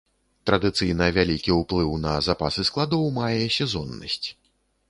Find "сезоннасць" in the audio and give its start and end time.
3.61-4.23